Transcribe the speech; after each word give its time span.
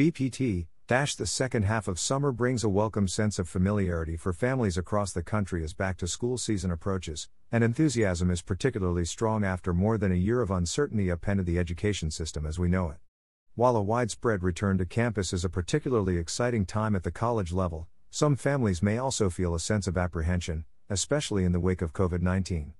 BPT, 0.00 0.66
dash 0.86 1.14
the 1.14 1.26
second 1.26 1.64
half 1.64 1.86
of 1.86 1.98
summer 1.98 2.32
brings 2.32 2.64
a 2.64 2.70
welcome 2.70 3.06
sense 3.06 3.38
of 3.38 3.50
familiarity 3.50 4.16
for 4.16 4.32
families 4.32 4.78
across 4.78 5.12
the 5.12 5.22
country 5.22 5.62
as 5.62 5.74
back 5.74 5.98
to 5.98 6.08
school 6.08 6.38
season 6.38 6.70
approaches, 6.70 7.28
and 7.52 7.62
enthusiasm 7.62 8.30
is 8.30 8.40
particularly 8.40 9.04
strong 9.04 9.44
after 9.44 9.74
more 9.74 9.98
than 9.98 10.10
a 10.10 10.14
year 10.14 10.40
of 10.40 10.50
uncertainty 10.50 11.10
appended 11.10 11.44
the 11.44 11.58
education 11.58 12.10
system 12.10 12.46
as 12.46 12.58
we 12.58 12.66
know 12.66 12.88
it. 12.88 12.96
While 13.56 13.76
a 13.76 13.82
widespread 13.82 14.42
return 14.42 14.78
to 14.78 14.86
campus 14.86 15.34
is 15.34 15.44
a 15.44 15.50
particularly 15.50 16.16
exciting 16.16 16.64
time 16.64 16.96
at 16.96 17.02
the 17.02 17.10
college 17.10 17.52
level, 17.52 17.86
some 18.08 18.36
families 18.36 18.82
may 18.82 18.96
also 18.96 19.28
feel 19.28 19.54
a 19.54 19.60
sense 19.60 19.86
of 19.86 19.98
apprehension, 19.98 20.64
especially 20.88 21.44
in 21.44 21.52
the 21.52 21.60
wake 21.60 21.82
of 21.82 21.92
COVID 21.92 22.22
19. 22.22 22.72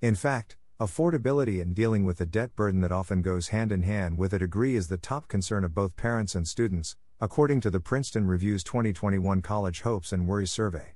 In 0.00 0.14
fact, 0.14 0.56
affordability 0.78 1.62
and 1.62 1.74
dealing 1.74 2.04
with 2.04 2.18
the 2.18 2.26
debt 2.26 2.54
burden 2.54 2.82
that 2.82 2.92
often 2.92 3.22
goes 3.22 3.48
hand 3.48 3.72
in 3.72 3.82
hand 3.82 4.18
with 4.18 4.34
a 4.34 4.38
degree 4.38 4.76
is 4.76 4.88
the 4.88 4.98
top 4.98 5.26
concern 5.26 5.64
of 5.64 5.74
both 5.74 5.96
parents 5.96 6.34
and 6.34 6.46
students, 6.46 6.96
according 7.18 7.62
to 7.62 7.70
the 7.70 7.80
Princeton 7.80 8.26
Review's 8.26 8.62
2021 8.62 9.40
College 9.40 9.80
Hopes 9.80 10.12
and 10.12 10.28
Worries 10.28 10.50
Survey. 10.50 10.94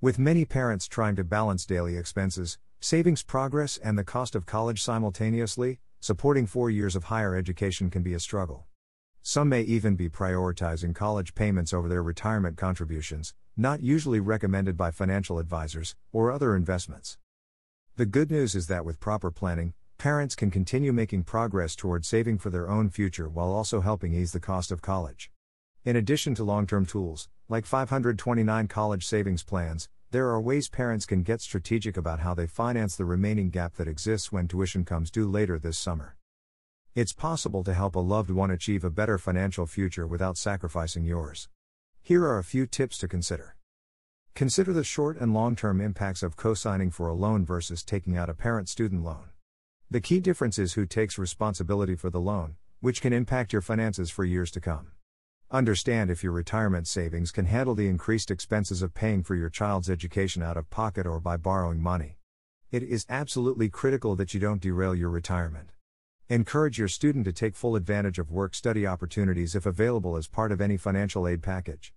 With 0.00 0.18
many 0.18 0.46
parents 0.46 0.88
trying 0.88 1.14
to 1.16 1.24
balance 1.24 1.66
daily 1.66 1.98
expenses, 1.98 2.56
savings 2.80 3.22
progress, 3.22 3.76
and 3.76 3.98
the 3.98 4.04
cost 4.04 4.34
of 4.34 4.46
college 4.46 4.82
simultaneously, 4.82 5.78
supporting 6.00 6.46
four 6.46 6.70
years 6.70 6.96
of 6.96 7.04
higher 7.04 7.36
education 7.36 7.90
can 7.90 8.02
be 8.02 8.14
a 8.14 8.20
struggle. 8.20 8.64
Some 9.20 9.50
may 9.50 9.60
even 9.60 9.94
be 9.94 10.08
prioritizing 10.08 10.94
college 10.94 11.34
payments 11.34 11.74
over 11.74 11.86
their 11.86 12.02
retirement 12.02 12.56
contributions, 12.56 13.34
not 13.58 13.82
usually 13.82 14.20
recommended 14.20 14.78
by 14.78 14.90
financial 14.90 15.38
advisors, 15.38 15.96
or 16.12 16.32
other 16.32 16.56
investments. 16.56 17.18
The 17.98 18.06
good 18.06 18.30
news 18.30 18.54
is 18.54 18.68
that 18.68 18.84
with 18.84 19.00
proper 19.00 19.32
planning, 19.32 19.74
parents 19.98 20.36
can 20.36 20.52
continue 20.52 20.92
making 20.92 21.24
progress 21.24 21.74
toward 21.74 22.04
saving 22.04 22.38
for 22.38 22.48
their 22.48 22.70
own 22.70 22.90
future 22.90 23.28
while 23.28 23.50
also 23.50 23.80
helping 23.80 24.14
ease 24.14 24.30
the 24.30 24.38
cost 24.38 24.70
of 24.70 24.80
college. 24.80 25.32
In 25.84 25.96
addition 25.96 26.32
to 26.36 26.44
long 26.44 26.64
term 26.64 26.86
tools, 26.86 27.28
like 27.48 27.66
529 27.66 28.68
college 28.68 29.04
savings 29.04 29.42
plans, 29.42 29.88
there 30.12 30.28
are 30.28 30.40
ways 30.40 30.68
parents 30.68 31.06
can 31.06 31.24
get 31.24 31.40
strategic 31.40 31.96
about 31.96 32.20
how 32.20 32.34
they 32.34 32.46
finance 32.46 32.94
the 32.94 33.04
remaining 33.04 33.50
gap 33.50 33.74
that 33.74 33.88
exists 33.88 34.30
when 34.30 34.46
tuition 34.46 34.84
comes 34.84 35.10
due 35.10 35.28
later 35.28 35.58
this 35.58 35.76
summer. 35.76 36.14
It's 36.94 37.12
possible 37.12 37.64
to 37.64 37.74
help 37.74 37.96
a 37.96 37.98
loved 37.98 38.30
one 38.30 38.52
achieve 38.52 38.84
a 38.84 38.90
better 38.90 39.18
financial 39.18 39.66
future 39.66 40.06
without 40.06 40.36
sacrificing 40.36 41.02
yours. 41.02 41.48
Here 42.00 42.22
are 42.22 42.38
a 42.38 42.44
few 42.44 42.64
tips 42.68 42.96
to 42.98 43.08
consider. 43.08 43.56
Consider 44.38 44.72
the 44.72 44.84
short 44.84 45.16
and 45.18 45.34
long 45.34 45.56
term 45.56 45.80
impacts 45.80 46.22
of 46.22 46.36
co 46.36 46.54
signing 46.54 46.92
for 46.92 47.08
a 47.08 47.12
loan 47.12 47.44
versus 47.44 47.82
taking 47.82 48.16
out 48.16 48.30
a 48.30 48.34
parent 48.34 48.68
student 48.68 49.02
loan. 49.02 49.30
The 49.90 50.00
key 50.00 50.20
difference 50.20 50.60
is 50.60 50.74
who 50.74 50.86
takes 50.86 51.18
responsibility 51.18 51.96
for 51.96 52.08
the 52.08 52.20
loan, 52.20 52.54
which 52.78 53.00
can 53.00 53.12
impact 53.12 53.52
your 53.52 53.62
finances 53.62 54.10
for 54.10 54.24
years 54.24 54.52
to 54.52 54.60
come. 54.60 54.92
Understand 55.50 56.08
if 56.08 56.22
your 56.22 56.30
retirement 56.30 56.86
savings 56.86 57.32
can 57.32 57.46
handle 57.46 57.74
the 57.74 57.88
increased 57.88 58.30
expenses 58.30 58.80
of 58.80 58.94
paying 58.94 59.24
for 59.24 59.34
your 59.34 59.50
child's 59.50 59.90
education 59.90 60.40
out 60.40 60.56
of 60.56 60.70
pocket 60.70 61.04
or 61.04 61.18
by 61.18 61.36
borrowing 61.36 61.82
money. 61.82 62.18
It 62.70 62.84
is 62.84 63.06
absolutely 63.08 63.68
critical 63.68 64.14
that 64.14 64.34
you 64.34 64.38
don't 64.38 64.62
derail 64.62 64.94
your 64.94 65.10
retirement. 65.10 65.72
Encourage 66.28 66.78
your 66.78 66.86
student 66.86 67.24
to 67.24 67.32
take 67.32 67.56
full 67.56 67.74
advantage 67.74 68.20
of 68.20 68.30
work 68.30 68.54
study 68.54 68.86
opportunities 68.86 69.56
if 69.56 69.66
available 69.66 70.16
as 70.16 70.28
part 70.28 70.52
of 70.52 70.60
any 70.60 70.76
financial 70.76 71.26
aid 71.26 71.42
package. 71.42 71.92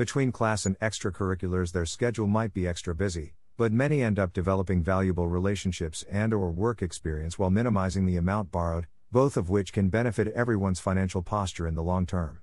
Between 0.00 0.32
class 0.32 0.64
and 0.64 0.78
extracurriculars 0.78 1.72
their 1.72 1.84
schedule 1.84 2.26
might 2.26 2.54
be 2.54 2.66
extra 2.66 2.94
busy, 2.94 3.34
but 3.58 3.70
many 3.70 4.02
end 4.02 4.18
up 4.18 4.32
developing 4.32 4.82
valuable 4.82 5.28
relationships 5.28 6.06
and 6.10 6.32
or 6.32 6.50
work 6.50 6.80
experience 6.80 7.38
while 7.38 7.50
minimizing 7.50 8.06
the 8.06 8.16
amount 8.16 8.50
borrowed, 8.50 8.86
both 9.12 9.36
of 9.36 9.50
which 9.50 9.74
can 9.74 9.90
benefit 9.90 10.28
everyone's 10.28 10.80
financial 10.80 11.20
posture 11.20 11.68
in 11.68 11.74
the 11.74 11.82
long 11.82 12.06
term. 12.06 12.38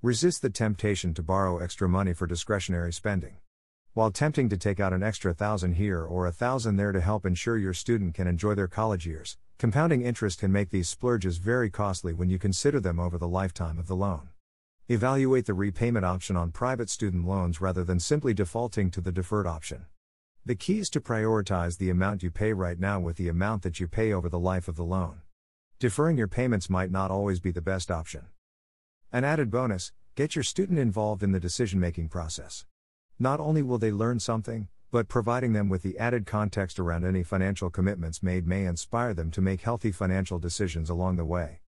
Resist 0.00 0.40
the 0.40 0.48
temptation 0.48 1.12
to 1.12 1.22
borrow 1.22 1.58
extra 1.58 1.90
money 1.90 2.14
for 2.14 2.26
discretionary 2.26 2.90
spending. 2.90 3.36
While 3.92 4.10
tempting 4.10 4.48
to 4.48 4.56
take 4.56 4.80
out 4.80 4.94
an 4.94 5.02
extra 5.02 5.34
thousand 5.34 5.74
here 5.74 6.02
or 6.02 6.26
a 6.26 6.32
thousand 6.32 6.76
there 6.76 6.92
to 6.92 7.02
help 7.02 7.26
ensure 7.26 7.58
your 7.58 7.74
student 7.74 8.14
can 8.14 8.26
enjoy 8.26 8.54
their 8.54 8.66
college 8.66 9.06
years, 9.06 9.36
compounding 9.58 10.00
interest 10.00 10.38
can 10.40 10.50
make 10.50 10.70
these 10.70 10.88
splurges 10.88 11.36
very 11.36 11.68
costly 11.68 12.14
when 12.14 12.30
you 12.30 12.38
consider 12.38 12.80
them 12.80 12.98
over 12.98 13.18
the 13.18 13.28
lifetime 13.28 13.78
of 13.78 13.88
the 13.88 13.94
loan. 13.94 14.30
Evaluate 14.90 15.46
the 15.46 15.54
repayment 15.54 16.04
option 16.04 16.36
on 16.36 16.50
private 16.50 16.90
student 16.90 17.26
loans 17.26 17.58
rather 17.58 17.84
than 17.84 17.98
simply 17.98 18.34
defaulting 18.34 18.90
to 18.90 19.00
the 19.00 19.10
deferred 19.10 19.46
option. 19.46 19.86
The 20.44 20.54
key 20.54 20.78
is 20.78 20.90
to 20.90 21.00
prioritize 21.00 21.78
the 21.78 21.88
amount 21.88 22.22
you 22.22 22.30
pay 22.30 22.52
right 22.52 22.78
now 22.78 23.00
with 23.00 23.16
the 23.16 23.30
amount 23.30 23.62
that 23.62 23.80
you 23.80 23.88
pay 23.88 24.12
over 24.12 24.28
the 24.28 24.38
life 24.38 24.68
of 24.68 24.76
the 24.76 24.84
loan. 24.84 25.22
Deferring 25.78 26.18
your 26.18 26.28
payments 26.28 26.68
might 26.68 26.90
not 26.90 27.10
always 27.10 27.40
be 27.40 27.50
the 27.50 27.62
best 27.62 27.90
option. 27.90 28.26
An 29.10 29.24
added 29.24 29.50
bonus 29.50 29.90
get 30.16 30.36
your 30.36 30.42
student 30.42 30.78
involved 30.78 31.22
in 31.22 31.32
the 31.32 31.40
decision 31.40 31.80
making 31.80 32.10
process. 32.10 32.66
Not 33.18 33.40
only 33.40 33.62
will 33.62 33.78
they 33.78 33.90
learn 33.90 34.20
something, 34.20 34.68
but 34.90 35.08
providing 35.08 35.54
them 35.54 35.70
with 35.70 35.82
the 35.82 35.98
added 35.98 36.26
context 36.26 36.78
around 36.78 37.06
any 37.06 37.22
financial 37.22 37.70
commitments 37.70 38.22
made 38.22 38.46
may 38.46 38.66
inspire 38.66 39.14
them 39.14 39.30
to 39.30 39.40
make 39.40 39.62
healthy 39.62 39.92
financial 39.92 40.38
decisions 40.38 40.90
along 40.90 41.16
the 41.16 41.24
way. 41.24 41.60